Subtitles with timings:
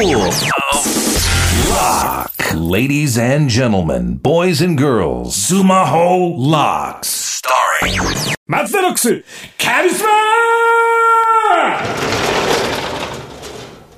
[0.00, 0.32] Lock.
[2.54, 7.42] Ladies and gentlemen, boys and girls, Sumaho Locks.
[7.42, 8.00] Starring
[8.46, 9.22] 松田ロックス、
[9.58, 10.08] カリスマ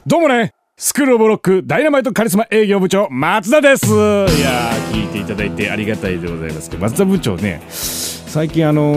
[0.04, 3.86] どうもね、スクールオブロックダイナマイトカリスマ営業部長、松田です。
[3.86, 8.92] いやー、聞いていただいてありがたいでございますけど、松田部長ね、最近あの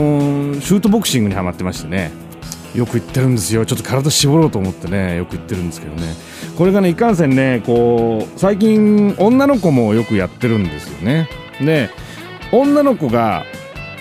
[0.56, 2.10] ーシュートボクシングにハマってましてね、
[2.76, 3.64] よく言ってるんですよ。
[3.64, 6.14] ちょっと体絞ろうと思ってね、よく言ってるんですけどね。
[6.56, 11.28] これがね、いかんせんね、こう、最近女の子もよくやってるんですよね。
[11.60, 11.90] で、
[12.52, 13.44] 女の子が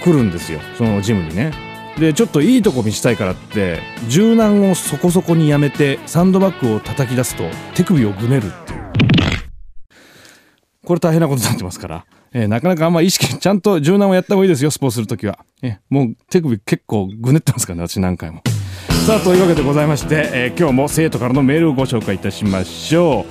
[0.03, 1.65] 来るんですよ、そのジムにね。
[1.97, 8.91] でちょっといいとこ見したいからって柔軟をそこそこにやめてサンドバッグを叩き出すと手首をぐねるっていう
[10.83, 18.43] これ大変なことになってますから、えーなかなかあんま意識ちゃんと柔軟をやった方がいいですよスポーツするときは、えーもう手首結構ぐねってますからね私何回も
[19.05, 23.25] さあというわけでございまして、えー今日も生徒からのメールをご紹介いたしましょう、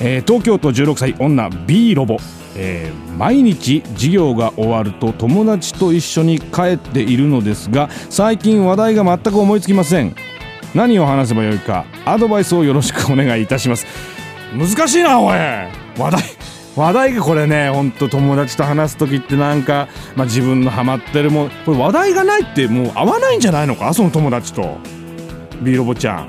[0.00, 2.16] えー東京都16歳女 B ロボ。
[2.56, 10.16] えー毎日授業が終わると友達と一緒に帰っているのですが最近話題が全く思いつきません。
[10.74, 13.86] 何を話せばよいかアドバイスをよろしくお願いいたします。
[14.58, 15.70] 難しいなおい話
[16.10, 16.22] 題
[16.74, 19.86] 話題がこれねほんと友達と話す時ってなんか、
[20.16, 21.50] まあ、自分のハマってるもん。
[21.64, 24.78] これ話題がないってもう合わないんじゃないのかその友達と。
[25.62, 26.28] B ロボちゃん。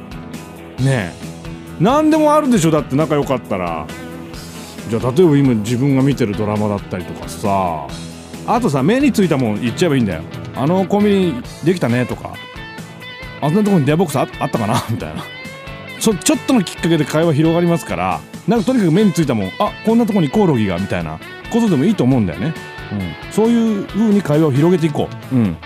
[0.83, 1.13] ねえ。
[1.79, 2.71] 何でもあるでしょ。
[2.71, 3.85] だって仲良かったら。
[4.89, 7.87] じゃあ例えば今自分が見てるドラマだったりとかさ。
[8.45, 10.21] あとさ目についたもん言っちゃえばいいんだよ。
[10.55, 12.33] あのコンビニできたねとか。
[13.41, 14.83] あんなとこにデアボックスあったかな？
[14.89, 15.23] みたいな。
[15.99, 18.19] そちょっとのきっかけで会話広がりますから。
[18.47, 19.51] なんかとにかく目についたもん。
[19.59, 21.19] あこんなとこにコオロギがみたいな。
[21.53, 22.53] ことでもいいと思うんだよね、
[22.91, 22.95] う
[23.29, 25.57] ん、そういう風に会話を広げていこう、うん、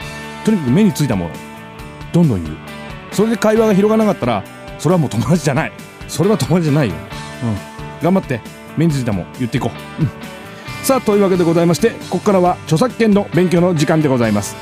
[0.44, 1.32] とにかく目についたもの。
[2.12, 2.58] どんどん言う。
[3.12, 4.44] それで会話が広がらなかったら
[4.80, 5.72] それはもう友達じゃない。
[6.08, 6.96] それは友達じゃないよ、
[7.44, 8.42] うん、頑張って
[8.78, 10.10] 目についたもん言っていこう、うん、
[10.84, 14.56] さあというわけでございましてここからは著作権の勉強の時間でございます。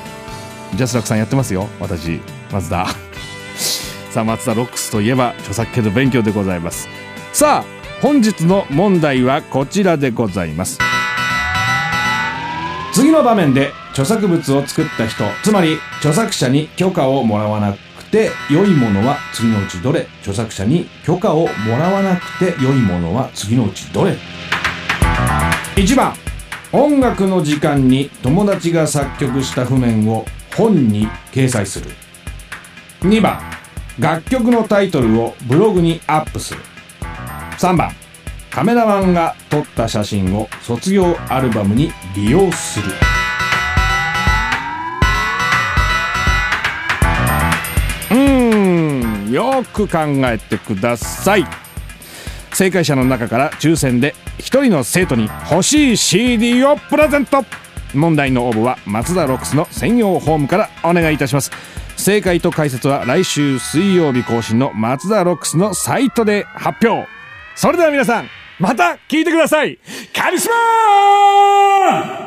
[0.75, 1.67] ジャスラックさんやってますよ。
[1.79, 2.19] 私
[2.51, 2.87] 松田
[4.11, 6.87] さあ松田ロックスといえば著作権の勉強でございます。
[7.31, 10.79] さあ本日の問題はこちらでございます。
[12.93, 24.17] 次の場面で著作物を作った人つまり著作者に許可をもらわなくて良いものは次のうちどれ著作者に許可をもらわなくて良いものは次のうちどれ
[25.75, 26.13] 1番
[26.71, 31.91] 音楽の時間に友達が作曲した譜面を本に掲載する
[33.01, 33.39] 2番
[33.99, 36.59] 楽曲のタイトルをブログにアップする
[37.57, 37.91] 3番
[38.49, 42.91] カメラマンが撮った写真を卒業アルバムに利用する
[49.35, 49.97] よく考
[50.27, 51.45] えてください。
[52.53, 57.43] 正解者の中から抽選で1人の生徒に欲しい CD をプレゼント。
[57.93, 61.51] 問題の応募は松田ロックスの専用ホームからお願いいたします。
[61.97, 67.05] 正解と解説は来週水曜日更新の松田ロックスのサイトで発表。
[67.55, 69.79] それでは皆さんまた聞いてください。
[70.13, 72.24] カリスマ